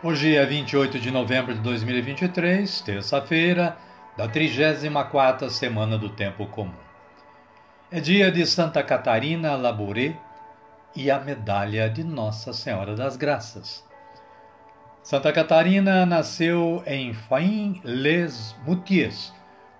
Hoje 0.00 0.36
é 0.36 0.46
28 0.46 1.00
de 1.00 1.10
novembro 1.10 1.52
de 1.52 1.58
2023, 1.58 2.82
terça-feira, 2.82 3.76
da 4.16 4.28
34ª 4.28 5.50
semana 5.50 5.98
do 5.98 6.08
Tempo 6.08 6.46
Comum. 6.46 6.70
É 7.90 7.98
dia 7.98 8.30
de 8.30 8.46
Santa 8.46 8.80
Catarina 8.80 9.56
Labouré 9.56 10.16
e 10.94 11.10
a 11.10 11.18
medalha 11.18 11.90
de 11.90 12.04
Nossa 12.04 12.52
Senhora 12.52 12.94
das 12.94 13.16
Graças. 13.16 13.84
Santa 15.02 15.32
Catarina 15.32 16.06
nasceu 16.06 16.80
em 16.86 17.12
Fain-les-Moutiers, 17.12 19.34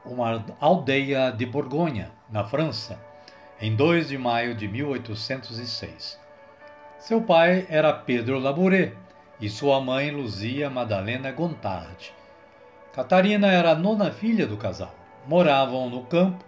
uma 0.04 0.44
aldeia 0.58 1.30
de 1.30 1.46
Borgonha, 1.46 2.10
na 2.28 2.42
França, 2.42 2.98
em 3.60 3.76
2 3.76 4.08
de 4.08 4.18
maio 4.18 4.56
de 4.56 4.66
1806. 4.66 6.18
Seu 6.98 7.22
pai 7.22 7.68
era 7.70 7.92
Pedro 7.92 8.40
Labouré, 8.40 8.94
e 9.40 9.48
sua 9.48 9.80
mãe 9.80 10.10
Luzia 10.10 10.68
Madalena 10.68 11.30
Gontard. 11.30 12.12
Catarina 12.92 13.46
era 13.48 13.72
a 13.72 13.74
nona 13.74 14.10
filha 14.10 14.46
do 14.46 14.56
casal. 14.56 14.94
Moravam 15.26 15.88
no 15.88 16.04
campo, 16.04 16.44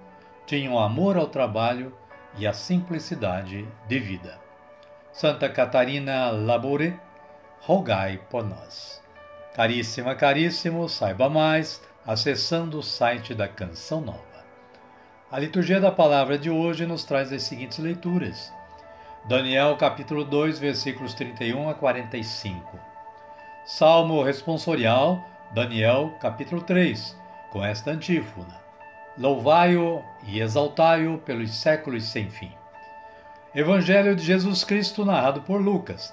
tinham 0.46 0.78
amor 0.78 1.16
ao 1.16 1.28
trabalho 1.28 1.94
e 2.36 2.46
a 2.46 2.52
simplicidade 2.52 3.66
de 3.86 3.98
vida. 3.98 4.38
Santa 5.12 5.48
Catarina 5.48 6.30
Labore, 6.30 6.98
rogai 7.60 8.20
por 8.30 8.44
nós. 8.44 9.02
Caríssima, 9.54 10.14
caríssimo, 10.14 10.88
saiba 10.88 11.28
mais 11.28 11.82
acessando 12.06 12.78
o 12.78 12.82
site 12.82 13.34
da 13.34 13.46
Canção 13.46 14.00
Nova. 14.00 14.44
A 15.30 15.38
liturgia 15.38 15.80
da 15.80 15.92
palavra 15.92 16.38
de 16.38 16.50
hoje 16.50 16.86
nos 16.86 17.04
traz 17.04 17.32
as 17.32 17.42
seguintes 17.44 17.78
leituras. 17.78 18.52
Daniel 19.24 19.76
capítulo 19.76 20.24
2, 20.24 20.58
versículos 20.58 21.12
31 21.12 21.68
a 21.68 21.74
45. 21.74 22.78
Salmo 23.66 24.22
responsorial, 24.22 25.22
Daniel 25.52 26.14
capítulo 26.18 26.62
3, 26.62 27.16
com 27.50 27.62
esta 27.62 27.90
antífona: 27.90 28.58
Louvai-o 29.18 30.02
e 30.24 30.40
exaltai-o 30.40 31.18
pelos 31.18 31.54
séculos 31.54 32.04
sem 32.04 32.30
fim. 32.30 32.50
Evangelho 33.54 34.16
de 34.16 34.24
Jesus 34.24 34.64
Cristo 34.64 35.04
narrado 35.04 35.42
por 35.42 35.60
Lucas, 35.60 36.12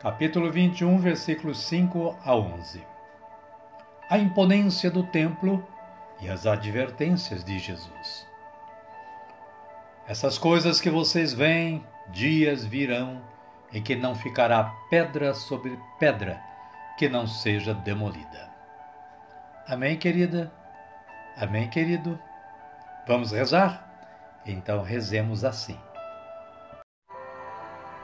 capítulo 0.00 0.50
21, 0.50 0.98
versículos 0.98 1.58
5 1.58 2.16
a 2.24 2.34
11. 2.34 2.82
A 4.08 4.18
imponência 4.18 4.90
do 4.90 5.02
templo 5.04 5.64
e 6.20 6.28
as 6.28 6.46
advertências 6.46 7.44
de 7.44 7.58
Jesus. 7.58 8.26
Essas 10.08 10.38
coisas 10.38 10.80
que 10.80 10.88
vocês 10.88 11.34
veem 11.34 11.84
dias 12.10 12.64
virão 12.64 13.20
em 13.72 13.82
que 13.82 13.96
não 13.96 14.14
ficará 14.14 14.72
pedra 14.88 15.34
sobre 15.34 15.78
pedra 15.98 16.40
que 16.96 17.08
não 17.08 17.26
seja 17.26 17.74
demolida. 17.74 18.50
Amém, 19.68 19.96
querida? 19.96 20.52
Amém, 21.36 21.68
querido? 21.68 22.18
Vamos 23.06 23.32
rezar? 23.32 23.84
Então 24.46 24.82
rezemos 24.82 25.44
assim. 25.44 25.78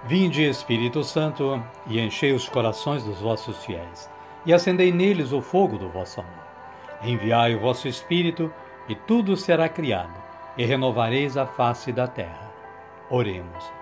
Vinde, 0.04 0.42
Espírito 0.42 1.04
Santo, 1.04 1.64
e 1.86 2.00
enchei 2.00 2.32
os 2.32 2.48
corações 2.48 3.04
dos 3.04 3.20
vossos 3.20 3.64
fiéis, 3.64 4.10
e 4.44 4.52
acendei 4.52 4.90
neles 4.90 5.32
o 5.32 5.40
fogo 5.40 5.78
do 5.78 5.88
vosso 5.88 6.20
amor. 6.20 6.44
Enviai 7.02 7.54
o 7.54 7.60
vosso 7.60 7.86
Espírito, 7.86 8.52
e 8.88 8.96
tudo 8.96 9.36
será 9.36 9.68
criado, 9.68 10.20
e 10.58 10.64
renovareis 10.64 11.36
a 11.36 11.46
face 11.46 11.92
da 11.92 12.08
terra. 12.08 12.50
Oremos. 13.08 13.81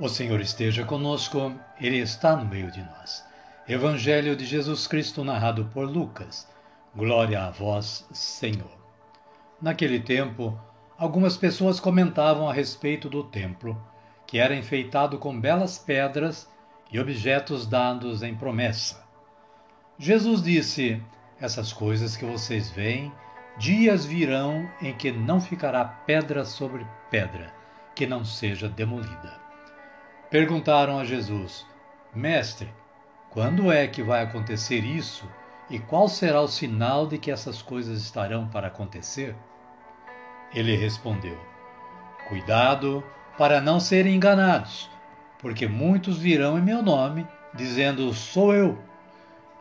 O 0.00 0.08
Senhor 0.08 0.40
esteja 0.40 0.84
conosco, 0.84 1.54
Ele 1.80 1.98
está 1.98 2.34
no 2.34 2.44
meio 2.44 2.68
de 2.68 2.82
nós. 2.82 3.24
Evangelho 3.68 4.34
de 4.34 4.44
Jesus 4.44 4.88
Cristo 4.88 5.22
narrado 5.22 5.66
por 5.66 5.88
Lucas. 5.88 6.48
Glória 6.96 7.44
a 7.44 7.50
vós, 7.50 8.04
Senhor. 8.12 8.76
Naquele 9.62 10.00
tempo, 10.00 10.58
algumas 10.98 11.36
pessoas 11.36 11.78
comentavam 11.78 12.48
a 12.48 12.52
respeito 12.52 13.08
do 13.08 13.22
templo, 13.22 13.80
que 14.26 14.40
era 14.40 14.56
enfeitado 14.56 15.16
com 15.16 15.40
belas 15.40 15.78
pedras 15.78 16.50
e 16.90 16.98
objetos 16.98 17.64
dados 17.64 18.24
em 18.24 18.34
promessa. 18.34 19.04
Jesus 19.96 20.42
disse: 20.42 21.00
Essas 21.40 21.72
coisas 21.72 22.16
que 22.16 22.24
vocês 22.24 22.68
veem, 22.68 23.12
dias 23.56 24.04
virão 24.04 24.68
em 24.82 24.92
que 24.92 25.12
não 25.12 25.40
ficará 25.40 25.84
pedra 25.84 26.44
sobre 26.44 26.84
pedra, 27.08 27.54
que 27.94 28.08
não 28.08 28.24
seja 28.24 28.68
demolida. 28.68 29.43
Perguntaram 30.34 30.98
a 30.98 31.04
Jesus: 31.04 31.64
Mestre, 32.12 32.68
quando 33.30 33.70
é 33.70 33.86
que 33.86 34.02
vai 34.02 34.20
acontecer 34.20 34.80
isso 34.80 35.30
e 35.70 35.78
qual 35.78 36.08
será 36.08 36.40
o 36.40 36.48
sinal 36.48 37.06
de 37.06 37.18
que 37.18 37.30
essas 37.30 37.62
coisas 37.62 38.02
estarão 38.02 38.48
para 38.48 38.66
acontecer? 38.66 39.36
Ele 40.52 40.74
respondeu: 40.74 41.38
Cuidado 42.28 43.04
para 43.38 43.60
não 43.60 43.78
serem 43.78 44.16
enganados, 44.16 44.90
porque 45.38 45.68
muitos 45.68 46.18
virão 46.18 46.58
em 46.58 46.62
meu 46.62 46.82
nome, 46.82 47.24
dizendo: 47.54 48.12
Sou 48.12 48.52
eu. 48.52 48.76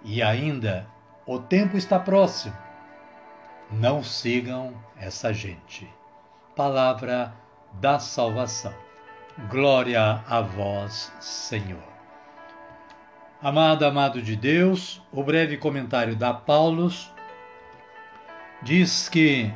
E 0.03 0.23
ainda, 0.23 0.87
o 1.27 1.37
tempo 1.37 1.77
está 1.77 1.99
próximo. 1.99 2.57
Não 3.69 4.03
sigam 4.03 4.73
essa 4.97 5.31
gente. 5.31 5.87
Palavra 6.55 7.31
da 7.73 7.99
salvação. 7.99 8.73
Glória 9.49 10.23
a 10.27 10.41
vós, 10.41 11.11
Senhor. 11.19 11.81
Amado, 13.41 13.83
amado 13.83 14.21
de 14.21 14.35
Deus, 14.35 15.01
o 15.11 15.23
breve 15.23 15.57
comentário 15.57 16.15
da 16.15 16.31
Paulus 16.31 17.11
diz 18.61 19.09
que 19.09 19.51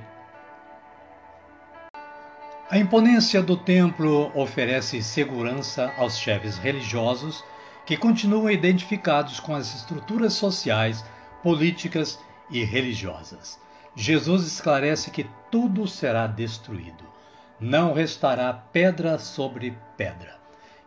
a 2.71 2.79
imponência 2.79 3.39
do 3.43 3.55
templo 3.55 4.31
oferece 4.33 5.03
segurança 5.03 5.93
aos 5.95 6.17
chefes 6.17 6.57
religiosos 6.57 7.45
que 7.85 7.95
continuam 7.95 8.49
identificados 8.49 9.39
com 9.39 9.53
as 9.53 9.75
estruturas 9.75 10.33
sociais, 10.33 11.05
políticas 11.43 12.19
e 12.49 12.63
religiosas. 12.63 13.59
Jesus 13.95 14.43
esclarece 14.47 15.11
que 15.11 15.29
tudo 15.51 15.87
será 15.87 16.25
destruído. 16.25 17.06
Não 17.59 17.93
restará 17.93 18.53
pedra 18.53 19.17
sobre 19.17 19.75
pedra. 19.97 20.35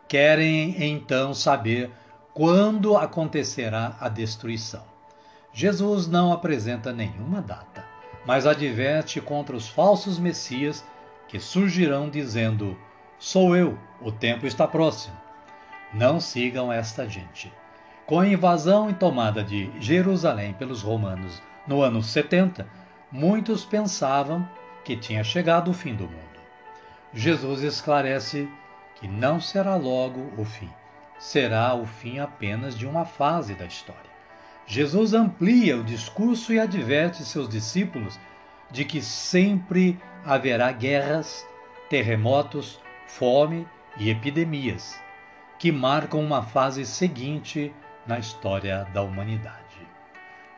Querem 0.07 0.81
então 0.81 1.33
saber 1.33 1.91
quando 2.33 2.95
acontecerá 2.95 3.97
a 3.99 4.07
destruição. 4.07 4.83
Jesus 5.51 6.07
não 6.07 6.31
apresenta 6.31 6.93
nenhuma 6.93 7.41
data, 7.41 7.83
mas 8.25 8.47
adverte 8.47 9.19
contra 9.19 9.53
os 9.53 9.67
falsos 9.67 10.17
messias 10.17 10.81
que 11.27 11.41
surgirão 11.41 12.09
dizendo: 12.09 12.77
Sou 13.19 13.53
eu, 13.53 13.77
o 14.01 14.09
tempo 14.09 14.45
está 14.45 14.65
próximo. 14.65 15.15
Não 15.93 16.21
sigam 16.21 16.71
esta 16.71 17.07
gente. 17.07 17.51
Com 18.05 18.21
a 18.21 18.27
invasão 18.27 18.89
e 18.89 18.93
tomada 18.93 19.43
de 19.43 19.69
Jerusalém 19.77 20.53
pelos 20.53 20.81
romanos 20.81 21.41
no 21.67 21.81
ano 21.81 22.01
70, 22.01 22.65
muitos 23.11 23.65
pensavam 23.65 24.47
que 24.85 24.95
tinha 24.95 25.23
chegado 25.23 25.69
o 25.69 25.73
fim 25.73 25.93
do 25.93 26.05
mundo. 26.05 26.30
Jesus 27.13 27.61
esclarece 27.61 28.47
que 28.95 29.07
não 29.07 29.41
será 29.41 29.75
logo 29.75 30.31
o 30.37 30.45
fim, 30.45 30.69
será 31.19 31.73
o 31.75 31.85
fim 31.85 32.19
apenas 32.19 32.77
de 32.77 32.85
uma 32.85 33.05
fase 33.05 33.53
da 33.53 33.65
história. 33.65 34.09
Jesus 34.65 35.13
amplia 35.13 35.77
o 35.77 35.83
discurso 35.83 36.53
e 36.53 36.59
adverte 36.59 37.25
seus 37.25 37.49
discípulos 37.49 38.17
de 38.69 38.85
que 38.85 39.01
sempre 39.01 39.99
haverá 40.23 40.71
guerras, 40.71 41.45
terremotos, 41.89 42.79
fome 43.05 43.67
e 43.97 44.09
epidemias, 44.09 44.97
que 45.59 45.71
marcam 45.71 46.21
uma 46.21 46.41
fase 46.41 46.85
seguinte 46.85 47.73
na 48.07 48.17
história 48.17 48.87
da 48.93 49.01
humanidade. 49.01 49.59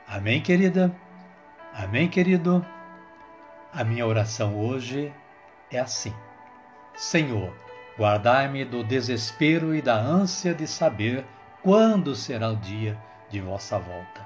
Amém, 0.08 0.42
querida? 0.42 0.96
Amém, 1.74 2.08
querido? 2.08 2.64
A 3.74 3.84
minha 3.84 4.06
oração 4.06 4.56
hoje 4.60 5.12
é 5.72 5.80
assim: 5.80 6.14
Senhor, 6.96 7.54
guardai-me 7.98 8.64
do 8.64 8.84
desespero 8.84 9.76
e 9.76 9.82
da 9.82 9.96
ânsia 9.96 10.54
de 10.54 10.68
saber 10.68 11.26
quando 11.62 12.16
será 12.16 12.50
o 12.50 12.56
dia 12.56 12.98
de 13.30 13.40
vossa 13.40 13.80
volta. 13.80 14.22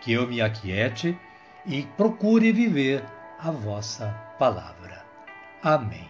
Que 0.00 0.12
eu 0.12 0.26
me 0.26 0.40
aquiete 0.40 1.18
e 1.66 1.82
procure 1.96 2.52
viver 2.52 3.02
a 3.38 3.50
vossa 3.50 4.08
palavra. 4.38 5.04
Amém. 5.62 6.08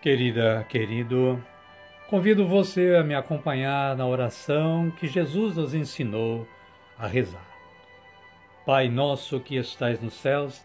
Querida, 0.00 0.64
querido, 0.68 1.42
convido 2.08 2.48
você 2.48 2.96
a 2.96 3.04
me 3.04 3.14
acompanhar 3.14 3.94
na 3.96 4.06
oração 4.06 4.90
que 4.92 5.06
Jesus 5.06 5.56
nos 5.56 5.74
ensinou 5.74 6.48
a 6.98 7.06
rezar. 7.06 7.46
Pai 8.64 8.88
nosso 8.88 9.40
que 9.40 9.56
estais 9.56 10.00
nos 10.00 10.14
céus, 10.14 10.64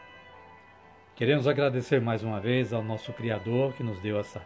Queremos 1.15 1.47
agradecer 1.47 2.01
mais 2.01 2.23
uma 2.23 2.39
vez 2.39 2.73
ao 2.73 2.81
nosso 2.81 3.13
Criador 3.13 3.73
que 3.73 3.83
nos 3.83 3.99
deu 3.99 4.19
essa 4.19 4.41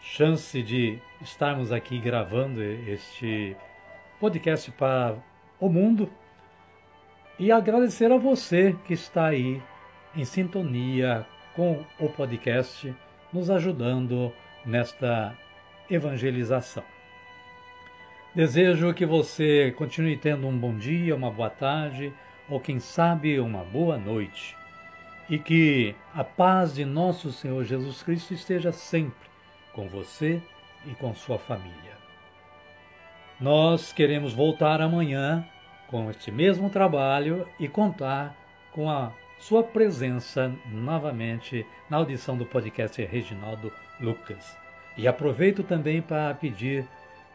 chance 0.00 0.60
de 0.62 0.98
estarmos 1.20 1.70
aqui 1.70 1.98
gravando 1.98 2.62
este 2.62 3.56
podcast 4.18 4.72
para 4.72 5.16
o 5.60 5.68
mundo 5.68 6.10
e 7.38 7.52
agradecer 7.52 8.10
a 8.10 8.16
você 8.16 8.74
que 8.86 8.94
está 8.94 9.26
aí 9.26 9.62
em 10.16 10.24
sintonia 10.24 11.26
com 11.54 11.84
o 11.98 12.08
podcast, 12.08 12.92
nos 13.32 13.50
ajudando 13.50 14.32
nesta 14.64 15.36
evangelização. 15.88 16.84
Desejo 18.34 18.94
que 18.94 19.06
você 19.06 19.72
continue 19.76 20.16
tendo 20.16 20.48
um 20.48 20.56
bom 20.56 20.76
dia, 20.76 21.14
uma 21.14 21.30
boa 21.30 21.50
tarde 21.50 22.12
ou, 22.48 22.58
quem 22.58 22.80
sabe, 22.80 23.38
uma 23.38 23.62
boa 23.62 23.96
noite. 23.96 24.59
E 25.30 25.38
que 25.38 25.94
a 26.12 26.24
paz 26.24 26.74
de 26.74 26.84
nosso 26.84 27.32
Senhor 27.32 27.64
Jesus 27.64 28.02
Cristo 28.02 28.34
esteja 28.34 28.72
sempre 28.72 29.30
com 29.72 29.88
você 29.88 30.42
e 30.84 30.90
com 30.96 31.14
sua 31.14 31.38
família. 31.38 31.96
Nós 33.40 33.92
queremos 33.92 34.34
voltar 34.34 34.82
amanhã 34.82 35.48
com 35.86 36.10
este 36.10 36.30
mesmo 36.30 36.68
trabalho 36.68 37.46
e 37.58 37.68
contar 37.68 38.36
com 38.72 38.90
a 38.90 39.12
sua 39.38 39.62
presença 39.62 40.52
novamente 40.66 41.66
na 41.88 41.96
audição 41.96 42.36
do 42.36 42.44
podcast 42.44 43.02
Reginaldo 43.02 43.72
Lucas. 43.98 44.56
E 44.96 45.08
aproveito 45.08 45.62
também 45.62 46.02
para 46.02 46.34
pedir 46.34 46.86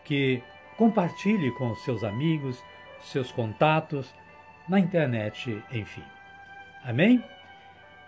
que 0.04 0.44
compartilhe 0.78 1.52
com 1.52 1.74
seus 1.76 2.04
amigos, 2.04 2.64
seus 3.02 3.32
contatos, 3.32 4.14
na 4.70 4.80
internet, 4.80 5.62
enfim. 5.72 6.04
Amém? 6.84 7.24